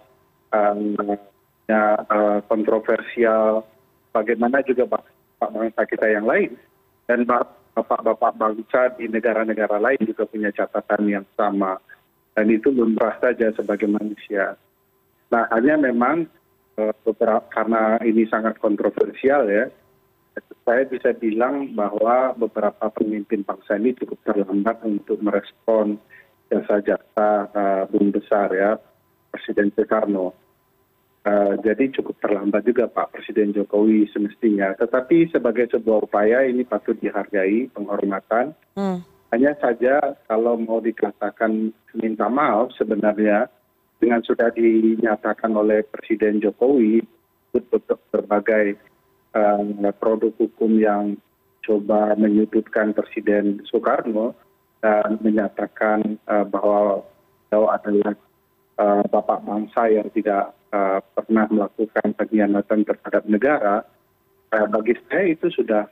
um, 0.52 0.98
uh, 1.72 2.40
kontroversial, 2.52 3.64
bagaimana 4.12 4.60
juga 4.66 4.84
bapak 4.90 5.50
bangsa 5.56 5.82
kita 5.88 6.08
yang 6.10 6.26
lain 6.28 6.52
dan 7.08 7.24
bapak-bapak 7.24 8.34
bangsa 8.36 8.92
di 8.98 9.08
negara-negara 9.08 9.78
lain 9.80 10.02
juga 10.04 10.28
punya 10.28 10.50
catatan 10.52 11.06
yang 11.06 11.26
sama 11.38 11.80
dan 12.34 12.50
itu 12.50 12.74
lumrah 12.74 13.16
saja 13.24 13.54
sebagai 13.56 13.88
manusia. 13.88 14.58
Nah 15.32 15.48
hanya 15.54 15.80
memang 15.80 16.28
beberapa 17.06 17.46
karena 17.54 18.02
ini 18.04 18.26
sangat 18.30 18.58
kontroversial 18.58 19.46
ya, 19.48 19.70
saya 20.68 20.84
bisa 20.84 21.16
bilang 21.16 21.72
bahwa 21.72 22.36
beberapa 22.36 22.92
pemimpin 22.92 23.48
bangsa 23.48 23.80
ini 23.80 23.96
cukup 23.96 24.20
terlambat 24.28 24.84
untuk 24.84 25.16
merespon 25.24 25.96
jasa-jasa 26.52 27.48
uh, 27.56 27.84
bung 27.88 28.12
besar 28.12 28.52
ya 28.52 28.76
Presiden 29.32 29.72
Soekarno. 29.72 30.36
Uh, 31.24 31.56
jadi 31.64 31.88
cukup 31.96 32.20
terlambat 32.20 32.68
juga 32.68 32.92
Pak 32.92 33.16
Presiden 33.16 33.56
Jokowi 33.56 34.12
semestinya. 34.12 34.76
Tetapi 34.76 35.32
sebagai 35.32 35.72
sebuah 35.72 36.04
upaya 36.04 36.44
ini 36.44 36.68
patut 36.68 37.00
dihargai 37.00 37.72
penghormatan. 37.72 38.52
Hmm. 38.76 39.00
Hanya 39.32 39.56
saja 39.64 40.20
kalau 40.28 40.60
mau 40.60 40.84
dikatakan 40.84 41.72
minta 41.96 42.28
maaf 42.28 42.76
sebenarnya 42.76 43.48
dengan 44.04 44.20
sudah 44.20 44.52
dinyatakan 44.52 45.52
oleh 45.56 45.84
Presiden 45.88 46.44
Jokowi 46.44 47.04
untuk 47.56 47.84
berbagai 48.12 48.97
produk 49.98 50.34
hukum 50.38 50.78
yang 50.80 51.18
coba 51.68 52.16
menyudutkan 52.16 52.96
Presiden 52.96 53.60
Soekarno 53.68 54.32
dan 54.80 55.20
menyatakan 55.20 56.16
uh, 56.30 56.48
bahwa 56.48 57.04
beliau 57.50 57.68
adalah 57.72 58.14
uh, 58.80 59.04
bapak 59.08 59.40
bangsa 59.44 59.82
yang 59.92 60.08
tidak 60.14 60.54
pernah 61.16 61.48
melakukan 61.48 62.12
pengkhianatan 62.12 62.84
terhadap 62.84 63.24
negara, 63.24 63.88
bagi 64.52 65.00
saya 65.08 65.32
itu 65.32 65.48
sudah 65.48 65.88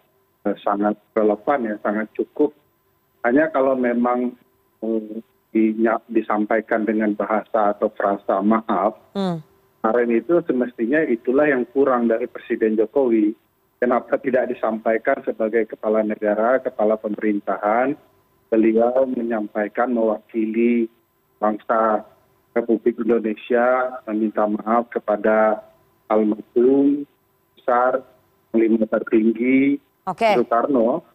sangat 0.68 1.00
relevan 1.16 1.64
ya, 1.64 1.76
sangat 1.80 2.12
cukup. 2.12 2.52
Hanya 3.24 3.48
kalau 3.56 3.80
memang 3.80 4.36
disampaikan 6.12 6.84
dengan 6.84 7.16
bahasa 7.16 7.72
atau 7.72 7.88
frasa 7.96 8.44
maaf, 8.44 9.00
hmm 9.16 9.55
kemarin 9.86 10.18
itu 10.18 10.42
semestinya 10.50 10.98
itulah 11.06 11.46
yang 11.46 11.62
kurang 11.70 12.10
dari 12.10 12.26
presiden 12.26 12.74
jokowi. 12.74 13.38
Kenapa 13.78 14.18
tidak 14.18 14.50
disampaikan 14.50 15.22
sebagai 15.22 15.70
kepala 15.70 16.02
negara 16.02 16.58
kepala 16.58 16.98
pemerintahan? 16.98 17.94
Beliau 18.50 19.06
menyampaikan 19.06 19.94
mewakili 19.94 20.90
bangsa 21.38 22.02
republik 22.58 22.98
indonesia 22.98 24.02
meminta 24.10 24.50
maaf 24.50 24.90
kepada 24.90 25.62
almarhum 26.10 27.06
besar 27.54 28.02
panglima 28.50 28.90
tertinggi 28.90 29.78
soekarno 30.10 31.06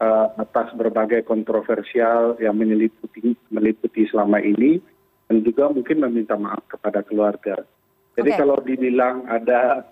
uh, 0.00 0.28
atas 0.40 0.72
berbagai 0.72 1.28
kontroversial 1.28 2.40
yang 2.40 2.56
meliputi, 2.56 3.36
meliputi 3.52 4.08
selama 4.08 4.40
ini 4.40 4.80
dan 5.28 5.44
juga 5.44 5.68
mungkin 5.68 6.00
meminta 6.08 6.40
maaf 6.40 6.64
kepada 6.72 7.04
keluarga 7.04 7.68
jadi 8.14 8.30
kalau 8.38 8.58
dibilang 8.62 9.26
ada 9.26 9.82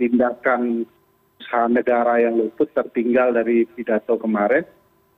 tindakan 0.00 0.88
usaha 1.38 1.68
negara 1.68 2.20
yang 2.20 2.40
luput 2.40 2.72
tertinggal 2.72 3.32
dari 3.32 3.68
pidato 3.76 4.16
kemarin, 4.16 4.64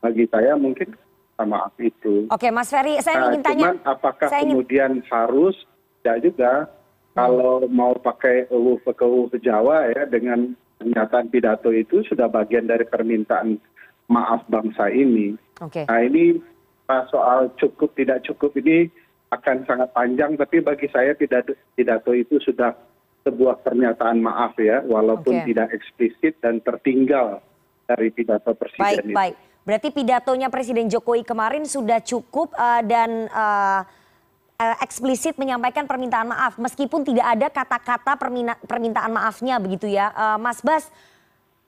bagi 0.03 0.27
saya 0.29 0.59
mungkin 0.59 0.95
sama 1.39 1.73
itu. 1.81 2.29
Oke, 2.29 2.53
Mas 2.53 2.69
Ferry, 2.69 3.01
saya 3.01 3.25
nah, 3.25 3.27
ingin 3.33 3.43
tanya. 3.43 3.65
Cuman 3.73 3.79
apakah 3.87 4.29
kemudian 4.29 5.01
harus? 5.09 5.57
Ya 6.05 6.17
juga. 6.21 6.69
Hmm. 6.69 7.17
Kalau 7.17 7.67
mau 7.69 7.93
pakai 7.97 8.49
ke 8.49 9.39
Jawa 9.43 9.91
ya 9.93 10.09
dengan 10.09 10.57
pernyataan 10.81 11.29
pidato 11.29 11.69
itu 11.73 12.01
sudah 12.09 12.29
bagian 12.29 12.65
dari 12.69 12.89
permintaan 12.89 13.61
maaf 14.09 14.45
bangsa 14.49 14.89
ini. 14.89 15.37
Oke. 15.61 15.85
Nah 15.85 16.01
ini 16.01 16.41
soal 17.13 17.53
cukup 17.61 17.95
tidak 17.95 18.25
cukup 18.27 18.57
ini 18.59 18.91
akan 19.31 19.63
sangat 19.67 19.89
panjang 19.95 20.35
tapi 20.35 20.59
bagi 20.59 20.91
saya 20.91 21.15
pidato 21.15 22.11
itu 22.11 22.43
sudah 22.43 22.75
sebuah 23.23 23.63
pernyataan 23.63 24.19
maaf 24.19 24.59
ya 24.59 24.83
walaupun 24.83 25.47
tidak 25.47 25.71
eksplisit 25.71 26.41
dan 26.43 26.59
tertinggal 26.65 27.39
dari 27.87 28.11
pidato 28.11 28.55
presiden 28.59 29.15
baik, 29.15 29.15
Baik, 29.15 29.35
berarti 29.67 29.89
pidatonya 29.95 30.49
Presiden 30.51 30.87
Jokowi 30.91 31.23
kemarin 31.23 31.63
sudah 31.63 32.03
cukup 32.03 32.51
uh, 32.59 32.83
dan 32.83 33.31
uh, 33.31 33.83
eksplisit 34.85 35.41
menyampaikan 35.41 35.89
permintaan 35.89 36.29
maaf. 36.29 36.61
Meskipun 36.61 37.01
tidak 37.01 37.27
ada 37.33 37.49
kata-kata 37.49 38.13
permintaan 38.69 39.09
maafnya 39.09 39.57
begitu 39.57 39.89
ya. 39.89 40.13
Uh, 40.13 40.37
Mas 40.37 40.61
Bas, 40.61 40.93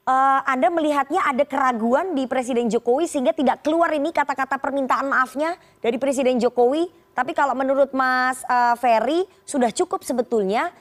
Anda 0.03 0.67
melihatnya 0.67 1.23
ada 1.23 1.47
keraguan 1.47 2.11
di 2.11 2.27
Presiden 2.27 2.67
Jokowi 2.67 3.07
sehingga 3.07 3.31
tidak 3.31 3.63
keluar 3.63 3.87
ini 3.95 4.11
kata-kata 4.11 4.59
permintaan 4.59 5.07
maafnya 5.07 5.55
dari 5.79 5.95
Presiden 5.95 6.43
Jokowi. 6.43 6.91
Tapi 7.13 7.31
kalau 7.31 7.53
menurut 7.53 7.93
mas 7.93 8.41
eh, 8.43 8.75
ferry 8.81 9.23
sudah 9.45 9.69
cukup 9.69 10.01
sebetulnya 10.01 10.73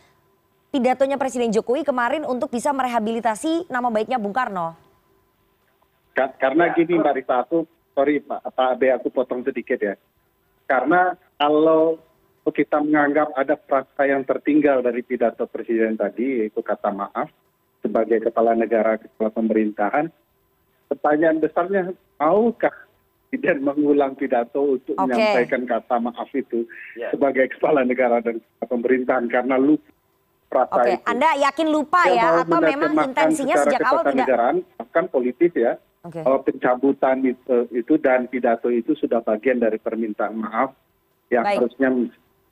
pidatonya 0.73 1.21
presiden 1.21 1.53
jokowi 1.53 1.85
kemarin 1.85 2.25
untuk 2.25 2.49
bisa 2.49 2.73
merehabilitasi 2.73 3.69
nama 3.69 3.93
baiknya 3.93 4.17
bung 4.17 4.33
karno. 4.33 4.73
Karena 6.17 6.73
gini 6.73 6.97
mbak 6.97 7.15
rita 7.21 7.45
aku 7.45 7.69
sorry 7.93 8.25
pak 8.25 8.41
abe 8.57 8.89
aku 8.97 9.13
potong 9.13 9.45
sedikit 9.45 9.77
ya. 9.77 9.95
Karena 10.65 11.13
kalau 11.37 12.01
kita 12.49 12.81
menganggap 12.81 13.37
ada 13.37 13.61
frasa 13.61 14.03
yang 14.09 14.25
tertinggal 14.25 14.81
dari 14.81 15.05
pidato 15.05 15.45
presiden 15.45 16.01
tadi 16.01 16.43
yaitu 16.43 16.65
kata 16.65 16.89
maaf 16.91 17.29
sebagai 17.83 18.31
kepala 18.31 18.55
negara 18.55 18.97
kepala 18.97 19.31
pemerintahan 19.35 20.07
pertanyaan 20.89 21.39
besarnya 21.43 21.83
maukah 22.17 22.73
presiden 23.33 23.65
mengulang 23.65 24.13
pidato 24.13 24.77
untuk 24.77 24.93
menyampaikan 24.93 25.65
kata 25.65 25.97
maaf 26.05 26.29
itu 26.37 26.69
ya. 27.01 27.09
sebagai 27.17 27.49
kepala 27.57 27.81
negara 27.81 28.21
dan 28.21 28.45
pemerintahan 28.61 29.25
karena 29.33 29.57
lupa 29.57 29.89
Oke, 30.53 31.01
itu. 31.01 31.09
Anda 31.09 31.33
yakin 31.49 31.69
lupa 31.73 32.13
ya 32.13 32.45
atau 32.45 32.61
memang 32.61 32.93
intensinya 33.09 33.57
sejak 33.57 33.81
awal 33.89 34.05
tidak? 34.05 34.29
Negaraan, 34.29 34.57
bahkan 34.77 35.09
politis 35.09 35.49
ya. 35.57 35.81
Okay. 36.05 36.21
Kalau 36.21 36.45
pencabutan 36.45 37.25
itu, 37.25 37.57
itu 37.73 37.97
dan 37.97 38.29
pidato 38.29 38.69
itu 38.69 38.93
sudah 38.93 39.25
bagian 39.25 39.65
dari 39.65 39.81
permintaan 39.81 40.37
maaf 40.45 40.77
yang 41.33 41.49
Baik. 41.49 41.57
harusnya 41.57 41.89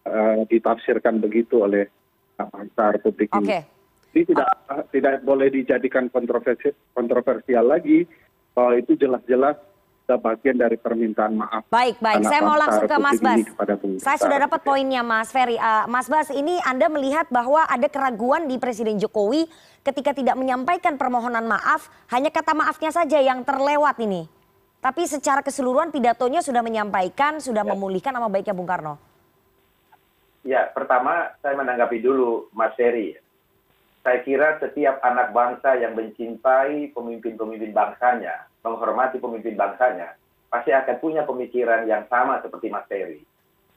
uh, 0.08 0.48
ditafsirkan 0.48 1.20
begitu 1.20 1.60
oleh 1.60 1.92
bangsa 2.40 2.96
Republik 2.96 3.28
okay. 3.36 3.68
ini. 3.68 3.79
Jadi 4.10 4.34
tidak 4.34 4.48
uh, 4.66 4.82
tidak 4.90 5.14
boleh 5.22 5.48
dijadikan 5.54 6.10
kontroversi, 6.10 6.74
kontroversial 6.94 7.70
lagi. 7.70 8.06
Bahwa 8.50 8.74
itu 8.74 8.98
jelas-jelas 8.98 9.54
bagian 10.18 10.58
dari 10.58 10.74
permintaan 10.74 11.38
maaf. 11.38 11.62
Saya 34.10 34.26
kira 34.26 34.58
setiap 34.58 34.98
anak 35.06 35.30
bangsa 35.30 35.78
yang 35.78 35.94
mencintai 35.94 36.90
pemimpin-pemimpin 36.98 37.70
bangsanya, 37.70 38.42
menghormati 38.66 39.22
pemimpin 39.22 39.54
bangsanya, 39.54 40.18
pasti 40.50 40.74
akan 40.74 40.98
punya 40.98 41.22
pemikiran 41.22 41.86
yang 41.86 42.10
sama 42.10 42.42
seperti 42.42 42.74
Mas 42.74 42.90
Ferry. 42.90 43.22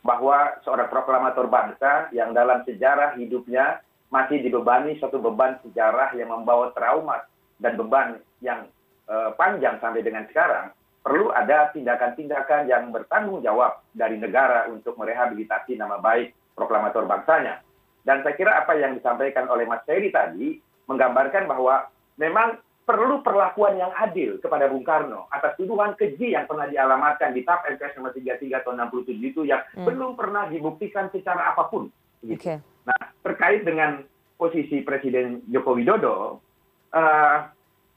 Bahwa 0.01 0.57
seorang 0.65 0.89
proklamator 0.89 1.45
bangsa 1.45 2.09
yang 2.17 2.33
dalam 2.33 2.65
sejarah 2.65 3.13
hidupnya 3.13 3.85
masih 4.09 4.41
dibebani 4.41 4.97
suatu 4.97 5.21
beban 5.21 5.61
sejarah 5.69 6.17
yang 6.17 6.33
membawa 6.33 6.73
trauma 6.73 7.29
dan 7.61 7.77
beban 7.77 8.17
yang 8.41 8.65
uh, 9.05 9.37
panjang 9.37 9.77
sampai 9.85 10.01
dengan 10.01 10.25
sekarang, 10.33 10.73
perlu 11.05 11.29
ada 11.29 11.69
tindakan-tindakan 11.77 12.65
yang 12.65 12.89
bertanggung 12.89 13.45
jawab 13.45 13.85
dari 13.93 14.17
negara 14.17 14.65
untuk 14.65 14.97
merehabilitasi 14.97 15.77
nama 15.77 16.01
baik 16.01 16.33
proklamator 16.57 17.05
bangsanya. 17.05 17.61
Dan 18.03 18.19
saya 18.21 18.35
kira 18.35 18.59
apa 18.59 18.75
yang 18.75 18.99
disampaikan 18.99 19.47
oleh 19.47 19.63
Mas 19.63 19.83
Ferry 19.87 20.11
tadi 20.11 20.59
menggambarkan 20.91 21.47
bahwa 21.47 21.87
memang 22.19 22.59
perlu 22.83 23.23
perlakuan 23.23 23.79
yang 23.79 23.95
adil 23.95 24.43
kepada 24.43 24.67
Bung 24.67 24.83
Karno 24.83 25.31
atas 25.31 25.55
tuduhan 25.55 25.95
keji 25.95 26.35
yang 26.35 26.43
pernah 26.43 26.67
dialamatkan 26.67 27.31
di 27.31 27.47
TAP 27.47 27.63
MPS 27.79 27.95
nomor 27.95 28.11
33 28.11 28.43
tahun 28.59 28.91
67 28.91 29.23
itu 29.23 29.41
yang 29.47 29.63
hmm. 29.71 29.87
belum 29.87 30.19
pernah 30.19 30.51
dibuktikan 30.51 31.07
secara 31.15 31.55
apa 31.55 31.71
pun. 31.71 31.87
Gitu. 32.19 32.43
Okay. 32.43 32.59
Nah, 32.83 32.99
terkait 33.23 33.63
dengan 33.63 34.03
posisi 34.35 34.83
Presiden 34.83 35.47
Joko 35.47 35.79
Widodo, 35.79 36.43
uh, 36.91 37.37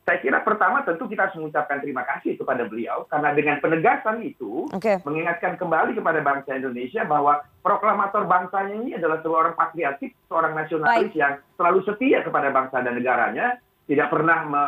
saya 0.06 0.22
kira 0.22 0.38
pertama 0.46 0.86
tentu 0.86 1.10
kita 1.10 1.26
harus 1.26 1.34
mengucapkan 1.34 1.82
terima 1.82 2.06
kasih 2.06 2.38
kepada 2.38 2.62
beliau 2.70 3.10
karena 3.10 3.34
dengan 3.34 3.58
penegasan 3.58 4.22
itu 4.22 4.70
okay. 4.70 5.02
mengingatkan 5.02 5.58
kembali 5.58 5.98
kepada 5.98 6.22
bangsa 6.22 6.54
Indonesia 6.54 7.02
bahwa 7.02 7.42
proklamator 7.58 8.22
bangsanya 8.30 8.86
ini 8.86 8.94
adalah 8.94 9.18
seorang 9.26 9.58
patriotik, 9.58 10.14
seorang 10.30 10.54
nasionalis 10.54 11.10
Baik. 11.10 11.18
yang 11.18 11.34
selalu 11.58 11.82
setia 11.82 12.22
kepada 12.22 12.54
bangsa 12.54 12.86
dan 12.86 12.94
negaranya, 12.94 13.58
tidak 13.90 14.14
pernah 14.14 14.38
me, 14.46 14.64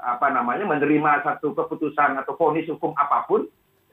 apa 0.00 0.32
namanya 0.32 0.64
menerima 0.64 1.20
satu 1.20 1.52
keputusan 1.52 2.16
atau 2.24 2.32
vonis 2.40 2.64
hukum 2.72 2.96
apa 2.96 3.28
pun 3.28 3.44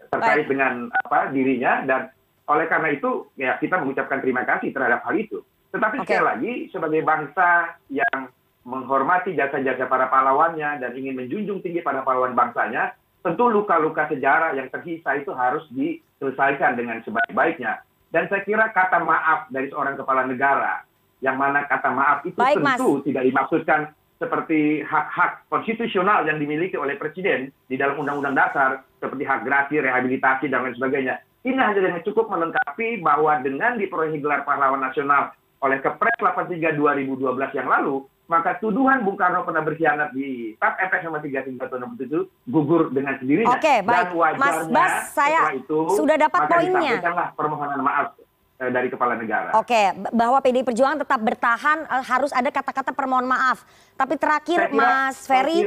terkait 0.07 0.47
Baik. 0.47 0.51
dengan 0.55 0.87
apa 0.95 1.27
dirinya 1.35 1.83
dan 1.83 2.07
oleh 2.47 2.65
karena 2.71 2.95
itu 2.95 3.27
ya 3.35 3.59
kita 3.59 3.83
mengucapkan 3.83 4.23
terima 4.23 4.47
kasih 4.47 4.71
terhadap 4.71 5.03
hal 5.03 5.15
itu. 5.19 5.43
Tetapi 5.75 6.01
okay. 6.01 6.07
sekali 6.07 6.23
lagi 6.23 6.53
sebagai 6.71 7.03
bangsa 7.03 7.75
yang 7.91 8.31
menghormati 8.69 9.33
jasa-jasa 9.33 9.89
para 9.89 10.05
pahlawannya 10.13 10.77
dan 10.77 10.91
ingin 10.93 11.17
menjunjung 11.17 11.65
tinggi 11.65 11.81
pada 11.81 12.05
pahlawan 12.05 12.37
bangsanya, 12.37 12.93
tentu 13.25 13.49
luka-luka 13.49 14.05
sejarah 14.07 14.53
yang 14.53 14.69
tersisa 14.69 15.17
itu 15.17 15.33
harus 15.33 15.65
diselesaikan 15.73 16.77
dengan 16.77 17.01
sebaik-baiknya. 17.01 17.81
Dan 18.09 18.29
saya 18.29 18.45
kira 18.45 18.69
kata 18.69 19.01
maaf 19.01 19.49
dari 19.49 19.69
seorang 19.69 19.97
kepala 19.97 20.25
negara, 20.25 20.85
yang 21.21 21.37
mana 21.37 21.65
kata 21.65 21.89
maaf 21.89 22.19
itu 22.25 22.37
Baik, 22.37 22.61
tentu 22.61 23.01
Mas. 23.01 23.05
tidak 23.05 23.23
dimaksudkan 23.25 23.79
seperti 24.19 24.83
hak-hak 24.83 25.47
konstitusional 25.47 26.27
yang 26.27 26.37
dimiliki 26.37 26.75
oleh 26.75 26.99
presiden 26.99 27.55
di 27.71 27.79
dalam 27.79 27.97
undang-undang 27.97 28.35
dasar, 28.35 28.83
seperti 28.99 29.23
hak 29.23 29.47
grasi, 29.47 29.79
rehabilitasi, 29.79 30.51
dan 30.51 30.67
lain 30.67 30.75
sebagainya. 30.75 31.23
Ini 31.39 31.55
hanya 31.55 31.79
dengan 31.79 32.03
cukup 32.03 32.27
melengkapi 32.27 32.99
bahwa 32.99 33.39
dengan 33.39 33.79
diperolehi 33.79 34.19
gelar 34.19 34.43
pahlawan 34.43 34.83
nasional 34.83 35.31
oleh 35.63 35.79
Kepres 35.79 36.19
83 36.19 36.75
2012 36.75 37.55
yang 37.55 37.67
lalu, 37.67 38.03
maka 38.29 38.61
tuduhan 38.61 39.01
Bung 39.01 39.17
Karno 39.17 39.41
pernah 39.41 39.65
berkhianat 39.65 40.13
di 40.13 40.53
TAP 40.61 40.77
FS 40.77 41.01
nomor 41.09 41.19
33 41.25 41.65
tahun 41.65 41.81
67 41.97 42.29
gugur 42.45 42.93
dengan 42.93 43.17
sendirinya. 43.17 43.57
Oke, 43.57 43.81
baik. 43.81 44.13
Dan 44.13 44.37
Mas 44.37 44.59
Bas, 44.69 44.93
saya 45.17 45.49
itu, 45.57 45.97
sudah 45.97 46.13
dapat 46.13 46.41
maka 46.45 46.53
poinnya. 46.61 47.01
permohonan 47.33 47.81
maaf 47.81 48.13
eh, 48.61 48.69
dari 48.69 48.93
kepala 48.93 49.17
negara. 49.17 49.57
Oke, 49.57 49.97
bahwa 50.13 50.37
PDI 50.45 50.61
Perjuangan 50.61 51.01
tetap 51.01 51.17
bertahan 51.25 51.89
eh, 51.89 52.03
harus 52.05 52.29
ada 52.29 52.53
kata-kata 52.53 52.93
permohon 52.93 53.25
maaf. 53.25 53.65
Tapi 53.97 54.13
terakhir 54.21 54.69
kira, 54.69 54.77
Mas 54.77 55.25
Ferry 55.25 55.65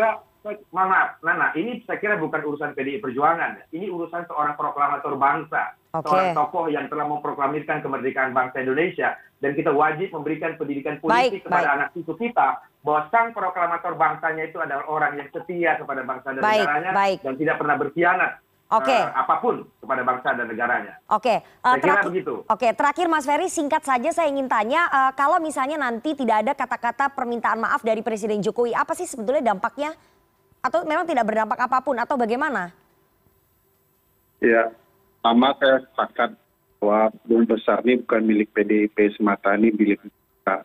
maaf, 0.75 1.23
Nana, 1.23 1.55
ini 1.55 1.81
saya 1.87 1.99
kira 2.03 2.19
bukan 2.19 2.43
urusan 2.43 2.75
PDI 2.75 2.99
Perjuangan. 2.99 3.71
Ini 3.71 3.89
urusan 3.89 4.27
seorang 4.27 4.59
proklamator 4.59 5.15
bangsa. 5.15 5.79
Okay. 5.93 6.09
Seorang 6.09 6.29
tokoh 6.33 6.67
yang 6.73 6.87
telah 6.89 7.05
memproklamirkan 7.07 7.85
kemerdekaan 7.85 8.33
bangsa 8.33 8.65
Indonesia. 8.65 9.15
Dan 9.43 9.59
kita 9.59 9.75
wajib 9.75 10.15
memberikan 10.15 10.55
pendidikan 10.55 11.03
politik 11.03 11.43
baik, 11.43 11.47
kepada 11.47 11.69
baik. 11.69 11.77
anak 11.79 11.89
cucu 11.95 12.13
kita. 12.29 12.49
Bahwa 12.83 13.01
sang 13.15 13.31
proklamator 13.31 13.95
bangsanya 13.95 14.45
itu 14.51 14.59
adalah 14.59 14.85
orang 14.91 15.19
yang 15.21 15.29
setia 15.31 15.79
kepada 15.79 16.03
bangsa 16.03 16.35
dan 16.35 16.43
baik, 16.43 16.67
negaranya. 16.67 16.91
Baik. 16.95 17.19
Dan 17.23 17.35
tidak 17.39 17.57
pernah 17.63 17.77
berkhianat. 17.79 18.33
Oke. 18.73 18.89
Okay. 18.89 19.01
Uh, 19.05 19.13
apa 19.13 19.35
pun 19.45 19.55
kepada 19.85 20.01
bangsa 20.01 20.29
dan 20.33 20.47
negaranya. 20.49 20.93
Oke. 21.13 21.45
Okay. 21.45 21.61
Uh, 21.61 21.77
saya 21.77 21.83
kira 21.85 22.03
begitu. 22.09 22.35
Oke, 22.49 22.49
okay. 22.49 22.71
terakhir 22.73 23.07
Mas 23.13 23.29
Ferry 23.29 23.49
singkat 23.53 23.85
saja 23.85 24.09
saya 24.17 24.33
ingin 24.33 24.49
tanya 24.49 24.89
uh, 24.89 25.13
kalau 25.13 25.37
misalnya 25.45 25.77
nanti 25.77 26.17
tidak 26.17 26.41
ada 26.41 26.53
kata-kata 26.57 27.13
permintaan 27.13 27.61
maaf 27.61 27.85
dari 27.85 28.01
Presiden 28.01 28.41
Jokowi, 28.41 28.73
apa 28.73 28.97
sih 28.97 29.05
sebetulnya 29.05 29.53
dampaknya 29.53 29.93
atau 30.63 30.87
memang 30.87 31.03
tidak 31.03 31.27
berdampak 31.27 31.59
apa 31.59 31.83
pun 31.83 31.99
atau 31.99 32.15
bagaimana? 32.15 32.71
Ya, 34.39 34.71
sama 35.19 35.55
saya 35.59 35.83
sepakat 35.91 36.39
bahwa 36.79 37.11
bung 37.27 37.45
besar 37.47 37.83
ini 37.83 37.99
bukan 38.07 38.23
milik 38.23 38.55
PDIP 38.55 38.95
semata, 39.19 39.59
ini 39.59 39.75
milik 39.75 39.99
kita. 40.03 40.63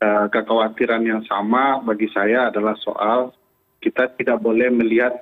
Uh, 0.00 0.26
kekhawatiran 0.32 1.04
yang 1.04 1.20
sama 1.28 1.84
bagi 1.84 2.08
saya 2.08 2.48
adalah 2.48 2.72
soal 2.80 3.36
kita 3.84 4.08
tidak 4.16 4.40
boleh 4.40 4.72
melihat 4.72 5.20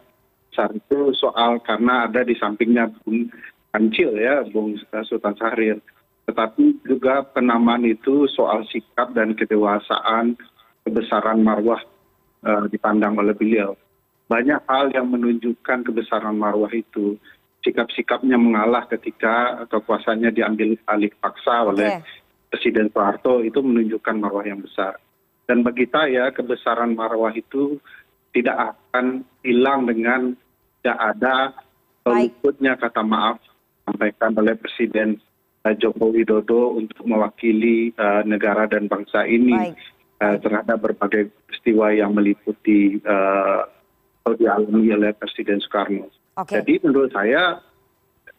saat 0.55 0.75
itu 0.75 1.15
soal 1.19 1.59
karena 1.63 2.07
ada 2.07 2.23
di 2.23 2.39
sampingnya 2.39 2.91
Bung 3.03 3.31
Kancil 3.75 4.15
ya, 4.15 4.47
Bung 4.51 4.79
Sultan 5.07 5.35
Syahrir. 5.39 5.79
Tetapi 6.31 6.87
juga 6.87 7.27
penamaan 7.27 7.83
itu 7.83 8.31
soal 8.31 8.63
sikap 8.71 9.11
dan 9.15 9.35
kedewasaan, 9.35 10.39
kebesaran 10.87 11.43
marwah 11.43 11.83
uh, 12.47 12.67
dipandang 12.71 13.19
oleh 13.19 13.35
beliau 13.35 13.75
banyak 14.29 14.61
hal 14.69 14.93
yang 14.93 15.09
menunjukkan 15.09 15.89
kebesaran 15.89 16.37
marwah 16.37 16.71
itu. 16.77 17.17
Sikap 17.65 17.91
sikapnya 17.91 18.39
mengalah 18.39 18.87
ketika 18.87 19.67
kekuasaannya 19.67 20.31
diambil 20.31 20.79
alih 20.87 21.11
paksa 21.19 21.67
oleh 21.67 21.99
presiden 22.53 22.93
soeharto 22.93 23.43
itu 23.43 23.59
menunjukkan 23.59 24.15
marwah 24.21 24.45
yang 24.47 24.63
besar. 24.63 25.01
Dan 25.49 25.65
bagi 25.65 25.89
saya 25.89 26.29
kebesaran 26.31 26.93
marwah 26.93 27.33
itu 27.33 27.81
tidak 28.37 28.77
akan 28.77 29.25
hilang 29.41 29.89
dengan 29.89 30.37
tidak 30.81 30.99
ada 31.01 31.37
luputnya 32.09 32.77
kata 32.77 33.03
maaf 33.05 33.41
sampaikan 33.85 34.37
oleh 34.37 34.57
presiden 34.57 35.21
uh, 35.65 35.75
Joko 35.77 36.13
Widodo 36.13 36.77
untuk 36.77 37.05
mewakili 37.09 37.93
uh, 37.97 38.25
negara 38.25 38.69
dan 38.69 38.89
bangsa 38.89 39.25
ini 39.25 39.73
uh, 40.21 40.37
terhadap 40.41 40.79
berbagai 40.81 41.33
peristiwa 41.49 41.93
yang 41.93 42.13
meliputi 42.13 43.01
uh, 43.05 43.65
atau 44.29 44.37
dialami 44.37 44.93
oleh 44.93 45.17
Presiden 45.17 45.57
Soekarno. 45.65 46.13
Okay. 46.37 46.61
Jadi 46.61 46.85
menurut 46.85 47.09
saya 47.17 47.65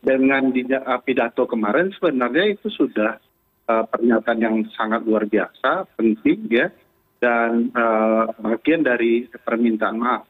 dengan 0.06 0.54
uh, 0.54 1.02
pidato 1.02 1.50
kemarin 1.50 1.90
sebenarnya 1.98 2.54
itu 2.54 2.70
sudah 2.70 3.18
uh, 3.66 3.84
pernyataan 3.90 4.38
yang 4.38 4.56
sangat 4.78 5.02
luar 5.02 5.26
biasa, 5.26 5.90
penting 5.98 6.46
ya, 6.54 6.70
dan 7.18 7.74
uh, 7.74 8.30
bagian 8.38 8.86
dari 8.86 9.26
permintaan 9.42 9.98
maaf. 9.98 10.30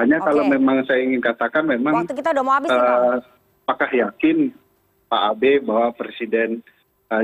Hanya 0.00 0.24
okay. 0.24 0.26
kalau 0.32 0.42
memang 0.48 0.88
saya 0.88 1.04
ingin 1.04 1.20
katakan 1.20 1.68
memang 1.68 2.00
Waktu 2.00 2.16
kita 2.16 2.32
udah 2.32 2.42
mau 2.42 2.56
habis 2.56 2.72
uh, 2.72 3.20
apakah 3.68 3.90
yakin 3.92 4.50
Pak 5.06 5.22
Abe 5.36 5.60
bahwa 5.60 5.92
Presiden 5.92 6.64
Eh, 6.64 6.73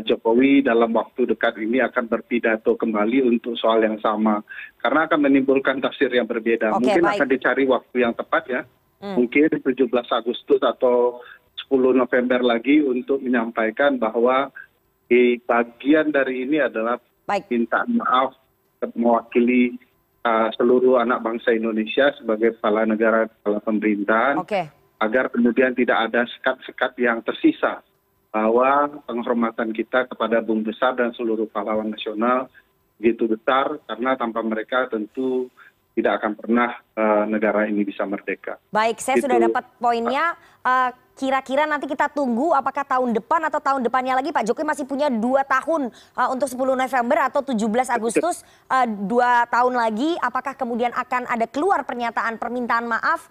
jokowi 0.06 0.62
dalam 0.62 0.92
waktu 0.94 1.26
dekat 1.26 1.58
ini 1.58 1.82
akan 1.82 2.06
berpidato 2.06 2.78
kembali 2.78 3.26
untuk 3.26 3.58
soal 3.58 3.82
yang 3.82 3.98
sama. 3.98 4.44
Karena 4.78 5.10
akan 5.10 5.26
menimbulkan 5.26 5.82
tafsir 5.82 6.12
yang 6.12 6.30
berbeda. 6.30 6.76
Mungkin 6.78 7.02
akan 7.02 7.28
dicari 7.28 7.64
waktu 7.66 7.96
yang 8.06 8.14
tepat 8.14 8.44
ya. 8.46 8.62
Hmm. 9.00 9.16
mungkin 9.16 9.48
17 9.48 9.88
Agustus 10.12 10.60
atau 10.60 11.24
10 11.72 11.96
November 11.96 12.44
lagi 12.44 12.84
untuk 12.84 13.24
menyampaikan 13.24 13.96
bahwa 13.96 14.52
di 15.08 15.40
bagian 15.40 16.12
dari 16.12 16.44
ini 16.44 16.60
adalah 16.60 17.00
minta 17.48 17.88
maaf 17.88 18.36
mewakili 18.92 19.80
uh, 20.20 20.52
seluruh 20.52 21.00
anak 21.00 21.24
bangsa 21.24 21.56
Indonesia 21.56 22.12
sebagai 22.20 22.60
kepala 22.60 22.84
negara 22.84 23.24
kepala 23.24 23.58
pemerintahan 23.64 24.36
okay. 24.36 24.68
agar 25.00 25.32
kemudian 25.32 25.72
tidak 25.72 26.12
ada 26.12 26.28
sekat-sekat 26.36 26.92
yang 27.00 27.24
tersisa 27.24 27.80
bahwa 28.30 29.02
penghormatan 29.10 29.74
kita 29.74 30.06
kepada 30.06 30.38
bung 30.38 30.62
besar 30.62 30.94
dan 30.94 31.10
seluruh 31.14 31.50
pahlawan 31.50 31.90
nasional 31.90 32.46
begitu 33.00 33.26
besar 33.26 33.80
karena 33.90 34.14
tanpa 34.14 34.40
mereka 34.44 34.86
tentu 34.86 35.50
tidak 35.98 36.22
akan 36.22 36.32
pernah 36.38 36.70
uh, 36.94 37.24
negara 37.26 37.66
ini 37.66 37.82
bisa 37.82 38.06
merdeka. 38.06 38.56
Baik, 38.70 39.02
saya 39.02 39.18
gitu. 39.18 39.26
sudah 39.26 39.38
dapat 39.42 39.64
poinnya. 39.82 40.38
Uh, 40.62 40.94
kira-kira 41.18 41.68
nanti 41.68 41.84
kita 41.84 42.08
tunggu 42.08 42.56
apakah 42.56 42.86
tahun 42.86 43.12
depan 43.12 43.44
atau 43.48 43.60
tahun 43.60 43.84
depannya 43.84 44.16
lagi 44.16 44.32
Pak 44.32 44.44
Jokowi 44.48 44.64
masih 44.64 44.84
punya 44.88 45.12
dua 45.12 45.44
tahun 45.44 45.92
uh, 46.16 46.28
untuk 46.32 46.48
10 46.48 46.56
November 46.76 47.18
atau 47.28 47.40
17 47.44 47.60
Agustus 47.92 48.46
uh, 48.70 48.86
dua 48.88 49.44
tahun 49.50 49.76
lagi. 49.76 50.16
Apakah 50.22 50.56
kemudian 50.56 50.94
akan 50.94 51.28
ada 51.28 51.44
keluar 51.44 51.84
pernyataan 51.84 52.40
permintaan 52.40 52.86
maaf 52.88 53.28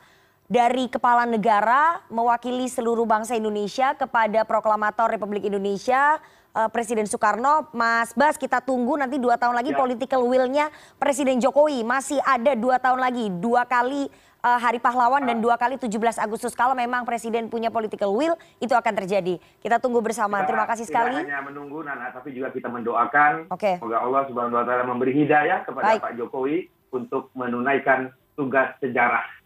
dari 0.49 0.89
kepala 0.89 1.29
negara 1.29 2.01
mewakili 2.09 2.65
seluruh 2.65 3.05
bangsa 3.05 3.37
Indonesia 3.37 3.93
kepada 3.93 4.41
proklamator 4.49 5.05
Republik 5.13 5.45
Indonesia 5.45 6.17
uh, 6.57 6.65
Presiden 6.73 7.05
Soekarno. 7.05 7.69
Mas 7.69 8.17
Bas 8.17 8.33
kita 8.33 8.57
tunggu 8.57 8.97
nanti 8.97 9.21
dua 9.21 9.37
tahun 9.37 9.53
lagi 9.53 9.71
ya. 9.71 9.77
political 9.77 10.25
will-nya 10.25 10.73
Presiden 10.97 11.37
Jokowi 11.37 11.85
masih 11.85 12.17
ada 12.25 12.57
dua 12.57 12.81
tahun 12.81 12.97
lagi 12.97 13.29
dua 13.29 13.61
kali 13.69 14.09
uh, 14.41 14.57
Hari 14.57 14.81
Pahlawan 14.81 15.21
dan 15.21 15.37
dua 15.37 15.53
kali 15.53 15.77
17 15.77 16.17
Agustus. 16.17 16.57
Kalau 16.57 16.73
memang 16.73 17.05
Presiden 17.05 17.45
punya 17.45 17.69
political 17.69 18.09
will, 18.17 18.33
itu 18.57 18.73
akan 18.73 18.93
terjadi. 19.05 19.37
Kita 19.61 19.77
tunggu 19.77 20.01
bersama. 20.01 20.41
Kita 20.41 20.49
Terima 20.49 20.65
kasih 20.65 20.85
sekali. 20.89 21.13
Tidak 21.13 21.29
hanya 21.29 21.45
menunggu, 21.45 21.85
Nana, 21.85 22.09
tapi 22.09 22.33
juga 22.33 22.49
kita 22.49 22.73
mendoakan. 22.73 23.53
Okay. 23.53 23.77
Semoga 23.77 24.01
Allah 24.01 24.25
Subhanahu 24.25 24.57
Wa 24.57 24.65
Taala 24.65 24.83
memberi 24.89 25.13
hidayah 25.13 25.61
kepada 25.61 25.93
Baik. 25.93 26.01
Pak 26.01 26.13
Jokowi 26.17 26.65
untuk 26.89 27.29
menunaikan 27.37 28.09
tugas 28.33 28.73
sejarah 28.81 29.38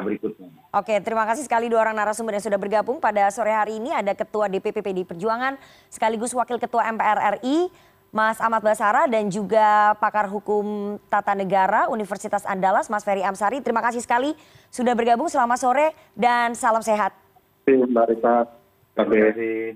berikutnya. 0.00 0.48
Oke, 0.72 0.96
terima 1.04 1.28
kasih 1.28 1.44
sekali 1.44 1.68
dua 1.68 1.84
orang 1.84 1.92
narasumber 1.92 2.32
yang 2.32 2.44
sudah 2.48 2.56
bergabung 2.56 2.96
pada 2.96 3.28
sore 3.28 3.52
hari 3.52 3.76
ini. 3.76 3.92
Ada 3.92 4.16
Ketua 4.16 4.48
DPP 4.48 4.80
PD 4.80 5.04
Perjuangan, 5.04 5.60
sekaligus 5.92 6.32
Wakil 6.32 6.56
Ketua 6.56 6.88
MPR 6.88 7.38
RI, 7.38 7.68
Mas 8.08 8.40
Ahmad 8.40 8.64
Basara, 8.64 9.04
dan 9.04 9.28
juga 9.28 9.92
pakar 10.00 10.30
hukum 10.32 10.96
tata 11.12 11.36
negara 11.36 11.92
Universitas 11.92 12.48
Andalas, 12.48 12.88
Mas 12.88 13.04
Ferry 13.04 13.20
Amsari. 13.20 13.60
Terima 13.60 13.84
kasih 13.84 14.00
sekali 14.00 14.32
sudah 14.72 14.96
bergabung. 14.96 15.28
Selamat 15.28 15.60
sore 15.60 15.92
dan 16.16 16.56
salam 16.56 16.80
sehat. 16.80 17.12
Kasih. 17.68 17.84
Terima 17.84 19.04
kasih. 19.04 19.72